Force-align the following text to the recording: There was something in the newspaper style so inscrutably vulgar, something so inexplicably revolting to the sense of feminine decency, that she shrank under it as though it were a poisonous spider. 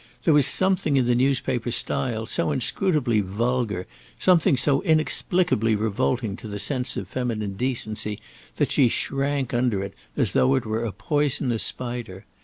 There 0.23 0.33
was 0.33 0.47
something 0.47 0.97
in 0.97 1.05
the 1.05 1.13
newspaper 1.13 1.69
style 1.71 2.25
so 2.25 2.49
inscrutably 2.49 3.21
vulgar, 3.21 3.85
something 4.17 4.57
so 4.57 4.81
inexplicably 4.81 5.75
revolting 5.75 6.35
to 6.37 6.47
the 6.47 6.57
sense 6.57 6.97
of 6.97 7.07
feminine 7.07 7.53
decency, 7.53 8.19
that 8.55 8.71
she 8.71 8.89
shrank 8.89 9.53
under 9.53 9.83
it 9.83 9.93
as 10.17 10.31
though 10.31 10.55
it 10.55 10.65
were 10.65 10.85
a 10.85 10.91
poisonous 10.91 11.61
spider. 11.61 12.25